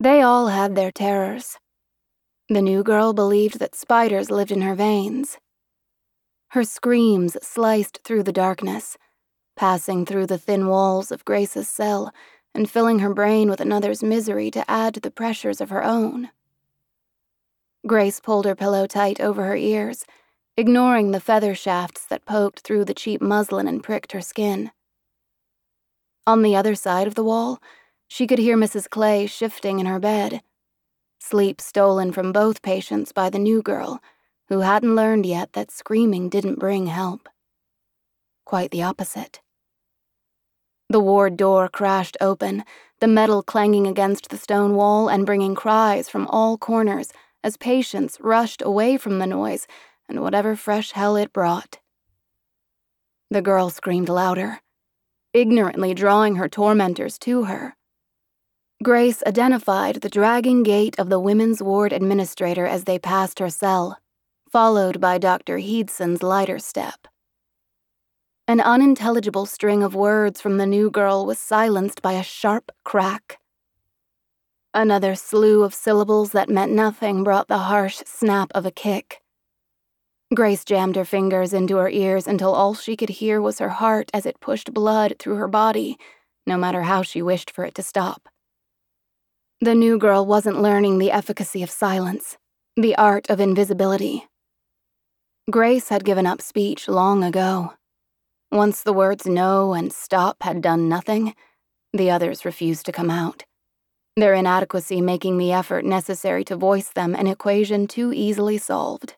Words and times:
They 0.00 0.22
all 0.22 0.46
had 0.46 0.76
their 0.76 0.92
terrors. 0.92 1.58
The 2.48 2.62
new 2.62 2.84
girl 2.84 3.12
believed 3.12 3.58
that 3.58 3.74
spiders 3.74 4.30
lived 4.30 4.52
in 4.52 4.60
her 4.60 4.76
veins. 4.76 5.38
Her 6.50 6.62
screams 6.62 7.36
sliced 7.42 8.00
through 8.04 8.22
the 8.22 8.32
darkness, 8.32 8.96
passing 9.56 10.06
through 10.06 10.26
the 10.26 10.38
thin 10.38 10.68
walls 10.68 11.10
of 11.10 11.24
Grace's 11.24 11.68
cell 11.68 12.14
and 12.54 12.70
filling 12.70 13.00
her 13.00 13.12
brain 13.12 13.50
with 13.50 13.60
another's 13.60 14.02
misery 14.02 14.50
to 14.52 14.70
add 14.70 14.94
to 14.94 15.00
the 15.00 15.10
pressures 15.10 15.60
of 15.60 15.70
her 15.70 15.82
own. 15.82 16.30
Grace 17.86 18.20
pulled 18.20 18.44
her 18.44 18.54
pillow 18.54 18.86
tight 18.86 19.20
over 19.20 19.44
her 19.44 19.56
ears, 19.56 20.04
ignoring 20.56 21.10
the 21.10 21.20
feather 21.20 21.54
shafts 21.54 22.04
that 22.06 22.24
poked 22.24 22.60
through 22.60 22.84
the 22.84 22.94
cheap 22.94 23.20
muslin 23.20 23.66
and 23.66 23.82
pricked 23.82 24.12
her 24.12 24.20
skin. 24.20 24.70
On 26.26 26.42
the 26.42 26.54
other 26.54 26.74
side 26.74 27.06
of 27.06 27.14
the 27.14 27.24
wall, 27.24 27.60
she 28.08 28.26
could 28.26 28.38
hear 28.38 28.56
Mrs. 28.56 28.88
Clay 28.88 29.26
shifting 29.26 29.78
in 29.78 29.86
her 29.86 30.00
bed, 30.00 30.42
sleep 31.20 31.60
stolen 31.60 32.10
from 32.10 32.32
both 32.32 32.62
patients 32.62 33.12
by 33.12 33.30
the 33.30 33.38
new 33.38 33.62
girl, 33.62 34.02
who 34.48 34.60
hadn't 34.60 34.96
learned 34.96 35.26
yet 35.26 35.52
that 35.52 35.70
screaming 35.70 36.28
didn't 36.28 36.58
bring 36.58 36.86
help. 36.86 37.28
Quite 38.46 38.70
the 38.70 38.82
opposite. 38.82 39.40
The 40.88 41.00
ward 41.00 41.36
door 41.36 41.68
crashed 41.68 42.16
open, 42.18 42.64
the 43.00 43.06
metal 43.06 43.42
clanging 43.42 43.86
against 43.86 44.30
the 44.30 44.38
stone 44.38 44.74
wall 44.74 45.08
and 45.08 45.26
bringing 45.26 45.54
cries 45.54 46.08
from 46.08 46.26
all 46.28 46.56
corners 46.56 47.12
as 47.44 47.58
patients 47.58 48.16
rushed 48.20 48.62
away 48.62 48.96
from 48.96 49.18
the 49.18 49.26
noise 49.26 49.66
and 50.08 50.22
whatever 50.22 50.56
fresh 50.56 50.92
hell 50.92 51.14
it 51.14 51.32
brought. 51.32 51.78
The 53.30 53.42
girl 53.42 53.68
screamed 53.68 54.08
louder, 54.08 54.62
ignorantly 55.34 55.92
drawing 55.92 56.36
her 56.36 56.48
tormentors 56.48 57.18
to 57.18 57.44
her. 57.44 57.76
Grace 58.80 59.24
identified 59.26 59.96
the 59.96 60.08
dragging 60.08 60.62
gait 60.62 60.96
of 61.00 61.08
the 61.08 61.18
women's 61.18 61.60
ward 61.60 61.92
administrator 61.92 62.64
as 62.64 62.84
they 62.84 62.96
passed 62.96 63.40
her 63.40 63.50
cell, 63.50 63.98
followed 64.52 65.00
by 65.00 65.18
Dr. 65.18 65.58
Heedson's 65.58 66.22
lighter 66.22 66.60
step. 66.60 67.08
An 68.46 68.60
unintelligible 68.60 69.46
string 69.46 69.82
of 69.82 69.96
words 69.96 70.40
from 70.40 70.58
the 70.58 70.66
new 70.66 70.92
girl 70.92 71.26
was 71.26 71.40
silenced 71.40 72.02
by 72.02 72.12
a 72.12 72.22
sharp 72.22 72.70
crack. 72.84 73.40
Another 74.72 75.16
slew 75.16 75.64
of 75.64 75.74
syllables 75.74 76.30
that 76.30 76.48
meant 76.48 76.70
nothing 76.70 77.24
brought 77.24 77.48
the 77.48 77.58
harsh 77.58 78.00
snap 78.06 78.52
of 78.54 78.64
a 78.64 78.70
kick. 78.70 79.22
Grace 80.32 80.64
jammed 80.64 80.94
her 80.94 81.04
fingers 81.04 81.52
into 81.52 81.78
her 81.78 81.90
ears 81.90 82.28
until 82.28 82.54
all 82.54 82.74
she 82.74 82.96
could 82.96 83.08
hear 83.08 83.42
was 83.42 83.58
her 83.58 83.70
heart 83.70 84.08
as 84.14 84.24
it 84.24 84.38
pushed 84.40 84.72
blood 84.72 85.16
through 85.18 85.34
her 85.34 85.48
body, 85.48 85.98
no 86.46 86.56
matter 86.56 86.82
how 86.82 87.02
she 87.02 87.20
wished 87.20 87.50
for 87.50 87.64
it 87.64 87.74
to 87.74 87.82
stop. 87.82 88.28
The 89.60 89.74
new 89.74 89.98
girl 89.98 90.24
wasn't 90.24 90.62
learning 90.62 90.98
the 90.98 91.10
efficacy 91.10 91.64
of 91.64 91.70
silence, 91.70 92.36
the 92.76 92.94
art 92.94 93.28
of 93.28 93.40
invisibility. 93.40 94.28
Grace 95.50 95.88
had 95.88 96.04
given 96.04 96.26
up 96.26 96.40
speech 96.40 96.86
long 96.86 97.24
ago. 97.24 97.72
Once 98.52 98.84
the 98.84 98.92
words 98.92 99.26
no 99.26 99.74
and 99.74 99.92
stop 99.92 100.36
had 100.44 100.62
done 100.62 100.88
nothing, 100.88 101.34
the 101.92 102.08
others 102.08 102.44
refused 102.44 102.86
to 102.86 102.92
come 102.92 103.10
out, 103.10 103.42
their 104.16 104.32
inadequacy 104.32 105.00
making 105.00 105.38
the 105.38 105.50
effort 105.50 105.84
necessary 105.84 106.44
to 106.44 106.54
voice 106.54 106.90
them 106.90 107.16
an 107.16 107.26
equation 107.26 107.88
too 107.88 108.12
easily 108.12 108.58
solved. 108.58 109.16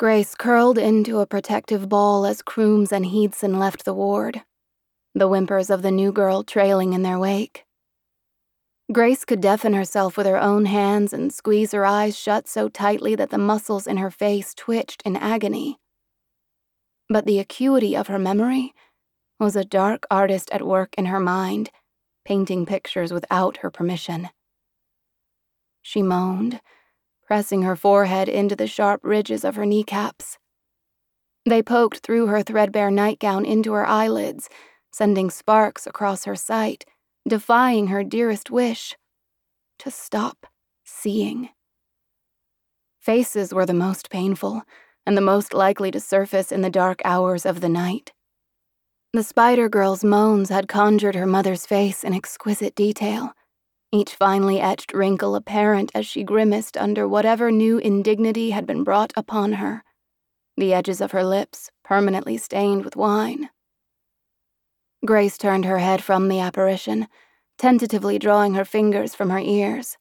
Grace 0.00 0.34
curled 0.34 0.78
into 0.78 1.20
a 1.20 1.26
protective 1.26 1.88
ball 1.88 2.26
as 2.26 2.42
Crooms 2.42 2.90
and 2.90 3.04
Heedson 3.04 3.56
left 3.56 3.84
the 3.84 3.94
ward, 3.94 4.42
the 5.14 5.28
whimpers 5.28 5.70
of 5.70 5.82
the 5.82 5.92
new 5.92 6.10
girl 6.10 6.42
trailing 6.42 6.92
in 6.92 7.04
their 7.04 7.20
wake. 7.20 7.66
Grace 8.92 9.24
could 9.24 9.40
deafen 9.40 9.72
herself 9.72 10.16
with 10.16 10.26
her 10.26 10.40
own 10.40 10.64
hands 10.64 11.12
and 11.12 11.32
squeeze 11.32 11.72
her 11.72 11.86
eyes 11.86 12.18
shut 12.18 12.48
so 12.48 12.68
tightly 12.68 13.14
that 13.14 13.30
the 13.30 13.38
muscles 13.38 13.86
in 13.86 13.98
her 13.98 14.10
face 14.10 14.54
twitched 14.54 15.02
in 15.02 15.16
agony 15.16 15.78
but 17.10 17.26
the 17.26 17.40
acuity 17.40 17.96
of 17.96 18.06
her 18.06 18.20
memory 18.20 18.72
was 19.40 19.56
a 19.56 19.64
dark 19.64 20.06
artist 20.10 20.48
at 20.52 20.64
work 20.64 20.94
in 20.96 21.06
her 21.06 21.18
mind, 21.18 21.70
painting 22.24 22.64
pictures 22.64 23.12
without 23.12 23.58
her 23.58 23.70
permission. 23.70 24.30
She 25.82 26.02
moaned, 26.02 26.60
pressing 27.26 27.62
her 27.62 27.74
forehead 27.74 28.28
into 28.28 28.54
the 28.54 28.68
sharp 28.68 29.00
ridges 29.02 29.44
of 29.44 29.56
her 29.56 29.66
kneecaps. 29.66 30.38
They 31.44 31.62
poked 31.62 31.98
through 31.98 32.28
her 32.28 32.42
threadbare 32.42 32.92
nightgown 32.92 33.44
into 33.44 33.72
her 33.72 33.86
eyelids, 33.86 34.48
sending 34.92 35.30
sparks 35.30 35.86
across 35.86 36.26
her 36.26 36.36
sight, 36.36 36.84
defying 37.28 37.88
her 37.88 38.02
dearest 38.02 38.50
wish 38.50 38.96
to 39.78 39.90
stop 39.90 40.46
seeing. 40.84 41.50
Faces 43.00 43.54
were 43.54 43.66
the 43.66 43.74
most 43.74 44.10
painful 44.10 44.62
and 45.06 45.16
the 45.16 45.22
most 45.22 45.54
likely 45.54 45.90
to 45.90 46.00
surface 46.00 46.52
in 46.52 46.60
the 46.60 46.70
dark 46.70 47.00
hours 47.04 47.46
of 47.46 47.60
the 47.60 47.68
night. 47.68 48.12
The 49.12 49.24
Spider 49.24 49.68
Girl's 49.68 50.04
moans 50.04 50.50
had 50.50 50.68
conjured 50.68 51.14
her 51.14 51.26
mother's 51.26 51.66
face 51.66 52.04
in 52.04 52.14
exquisite 52.14 52.74
detail, 52.74 53.32
each 53.90 54.14
finely 54.14 54.60
etched 54.60 54.92
wrinkle 54.92 55.34
apparent 55.34 55.90
as 55.94 56.06
she 56.06 56.22
grimaced 56.22 56.76
under 56.76 57.08
whatever 57.08 57.50
new 57.50 57.78
indignity 57.78 58.50
had 58.50 58.66
been 58.66 58.84
brought 58.84 59.12
upon 59.16 59.54
her, 59.54 59.82
the 60.56 60.72
edges 60.72 61.00
of 61.00 61.10
her 61.10 61.24
lips 61.24 61.70
permanently 61.82 62.36
stained 62.36 62.84
with 62.84 62.94
wine. 62.94 63.50
Grace 65.04 65.38
turned 65.38 65.64
her 65.64 65.78
head 65.78 66.04
from 66.04 66.28
the 66.28 66.40
apparition, 66.40 67.08
tentatively 67.56 68.18
drawing 68.18 68.54
her 68.54 68.64
fingers 68.64 69.14
from 69.14 69.30
her 69.30 69.38
ears. 69.38 69.96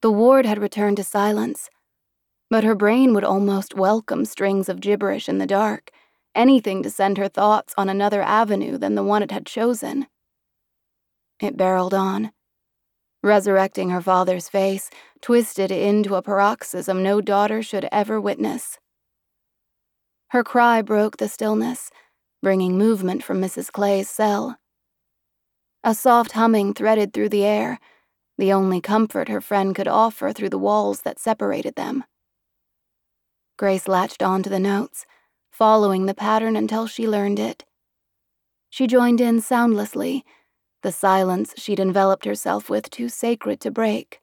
The 0.00 0.12
ward 0.12 0.46
had 0.46 0.58
returned 0.58 0.96
to 0.98 1.04
silence, 1.04 1.68
but 2.50 2.62
her 2.62 2.76
brain 2.76 3.14
would 3.14 3.24
almost 3.24 3.74
welcome 3.74 4.24
strings 4.24 4.68
of 4.68 4.80
gibberish 4.80 5.28
in 5.28 5.38
the 5.38 5.46
dark, 5.46 5.90
anything 6.36 6.84
to 6.84 6.90
send 6.90 7.18
her 7.18 7.28
thoughts 7.28 7.74
on 7.76 7.88
another 7.88 8.22
avenue 8.22 8.78
than 8.78 8.94
the 8.94 9.02
one 9.02 9.24
it 9.24 9.32
had 9.32 9.44
chosen. 9.44 10.06
It 11.40 11.56
barreled 11.56 11.94
on, 11.94 12.30
resurrecting 13.24 13.90
her 13.90 14.00
father's 14.00 14.48
face, 14.48 14.88
twisted 15.20 15.72
into 15.72 16.14
a 16.14 16.22
paroxysm 16.22 17.02
no 17.02 17.20
daughter 17.20 17.60
should 17.62 17.88
ever 17.90 18.20
witness. 18.20 18.78
Her 20.28 20.44
cry 20.44 20.80
broke 20.80 21.16
the 21.16 21.28
stillness, 21.28 21.90
bringing 22.42 22.78
movement 22.78 23.22
from 23.22 23.40
Mrs. 23.40 23.70
Clay's 23.72 24.08
cell. 24.08 24.58
A 25.82 25.94
soft 25.94 26.32
humming 26.32 26.74
threaded 26.74 27.12
through 27.12 27.28
the 27.28 27.44
air, 27.44 27.78
the 28.36 28.52
only 28.52 28.80
comfort 28.80 29.28
her 29.28 29.40
friend 29.40 29.74
could 29.74 29.88
offer 29.88 30.32
through 30.32 30.50
the 30.50 30.58
walls 30.58 31.02
that 31.02 31.18
separated 31.18 31.74
them. 31.74 32.04
Grace 33.56 33.88
latched 33.88 34.22
on 34.22 34.42
to 34.44 34.50
the 34.50 34.60
notes, 34.60 35.04
following 35.50 36.06
the 36.06 36.14
pattern 36.14 36.54
until 36.54 36.86
she 36.86 37.08
learned 37.08 37.40
it. 37.40 37.64
She 38.70 38.86
joined 38.86 39.20
in 39.20 39.40
soundlessly, 39.40 40.24
the 40.82 40.92
silence 40.92 41.54
she'd 41.56 41.80
enveloped 41.80 42.24
herself 42.24 42.70
with 42.70 42.90
too 42.90 43.08
sacred 43.08 43.60
to 43.60 43.70
break. 43.70 44.20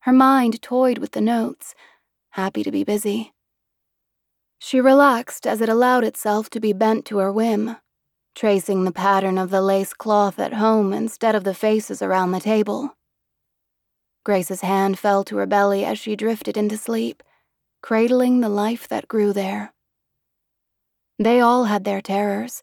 Her 0.00 0.12
mind 0.12 0.60
toyed 0.60 0.98
with 0.98 1.12
the 1.12 1.20
notes, 1.22 1.74
happy 2.30 2.62
to 2.62 2.70
be 2.70 2.84
busy. 2.84 3.32
She 4.58 4.80
relaxed 4.80 5.46
as 5.46 5.60
it 5.60 5.68
allowed 5.68 6.04
itself 6.04 6.50
to 6.50 6.60
be 6.60 6.72
bent 6.72 7.04
to 7.06 7.18
her 7.18 7.32
whim, 7.32 7.76
tracing 8.34 8.84
the 8.84 8.92
pattern 8.92 9.38
of 9.38 9.50
the 9.50 9.62
lace 9.62 9.92
cloth 9.92 10.38
at 10.38 10.54
home 10.54 10.92
instead 10.92 11.34
of 11.34 11.44
the 11.44 11.54
faces 11.54 12.02
around 12.02 12.32
the 12.32 12.40
table. 12.40 12.96
Grace's 14.24 14.62
hand 14.62 14.98
fell 14.98 15.22
to 15.24 15.36
her 15.36 15.46
belly 15.46 15.84
as 15.84 15.98
she 15.98 16.16
drifted 16.16 16.56
into 16.56 16.76
sleep 16.76 17.22
cradling 17.86 18.40
the 18.40 18.48
life 18.48 18.88
that 18.88 19.06
grew 19.06 19.32
there. 19.32 19.72
They 21.20 21.38
all 21.38 21.66
had 21.66 21.84
their 21.84 22.00
terrors, 22.00 22.60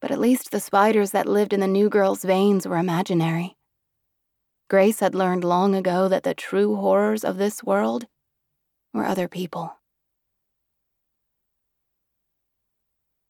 but 0.00 0.10
at 0.10 0.18
least 0.18 0.50
the 0.50 0.60
spiders 0.60 1.10
that 1.10 1.28
lived 1.28 1.52
in 1.52 1.60
the 1.60 1.66
new 1.66 1.90
girl's 1.90 2.24
veins 2.24 2.66
were 2.66 2.78
imaginary. 2.78 3.58
Grace 4.70 5.00
had 5.00 5.14
learned 5.14 5.44
long 5.44 5.74
ago 5.74 6.08
that 6.08 6.22
the 6.22 6.32
true 6.32 6.76
horrors 6.76 7.22
of 7.22 7.36
this 7.36 7.62
world 7.62 8.06
were 8.94 9.04
other 9.04 9.28
people. 9.28 9.75